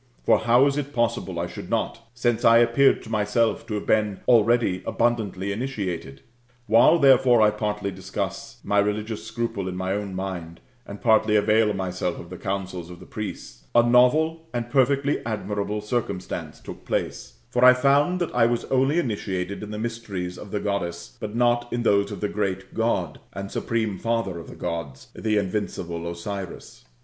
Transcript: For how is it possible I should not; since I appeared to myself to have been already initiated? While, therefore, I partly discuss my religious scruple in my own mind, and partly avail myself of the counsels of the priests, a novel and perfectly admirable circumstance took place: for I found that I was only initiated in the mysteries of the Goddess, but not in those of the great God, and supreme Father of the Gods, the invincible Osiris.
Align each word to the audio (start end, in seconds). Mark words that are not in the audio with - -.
For 0.23 0.39
how 0.39 0.65
is 0.65 0.77
it 0.77 0.93
possible 0.95 1.39
I 1.39 1.45
should 1.45 1.69
not; 1.69 1.99
since 2.15 2.43
I 2.43 2.57
appeared 2.57 3.03
to 3.03 3.11
myself 3.11 3.67
to 3.67 3.75
have 3.75 3.85
been 3.85 4.21
already 4.27 4.81
initiated? 4.83 6.21
While, 6.65 6.97
therefore, 6.97 7.39
I 7.39 7.51
partly 7.51 7.91
discuss 7.91 8.59
my 8.63 8.79
religious 8.79 9.23
scruple 9.23 9.67
in 9.67 9.75
my 9.77 9.93
own 9.93 10.15
mind, 10.15 10.59
and 10.87 11.03
partly 11.03 11.35
avail 11.35 11.71
myself 11.75 12.17
of 12.19 12.31
the 12.31 12.39
counsels 12.39 12.89
of 12.89 12.99
the 12.99 13.05
priests, 13.05 13.65
a 13.75 13.83
novel 13.87 14.47
and 14.55 14.71
perfectly 14.71 15.23
admirable 15.23 15.81
circumstance 15.81 16.59
took 16.59 16.83
place: 16.83 17.37
for 17.51 17.63
I 17.63 17.75
found 17.75 18.19
that 18.21 18.33
I 18.33 18.47
was 18.47 18.65
only 18.71 18.97
initiated 18.97 19.61
in 19.61 19.69
the 19.69 19.77
mysteries 19.77 20.35
of 20.39 20.49
the 20.49 20.59
Goddess, 20.59 21.15
but 21.19 21.35
not 21.35 21.71
in 21.71 21.83
those 21.83 22.11
of 22.11 22.21
the 22.21 22.27
great 22.27 22.73
God, 22.73 23.19
and 23.33 23.51
supreme 23.51 23.99
Father 23.99 24.39
of 24.39 24.47
the 24.49 24.55
Gods, 24.55 25.09
the 25.13 25.37
invincible 25.37 26.09
Osiris. 26.09 26.85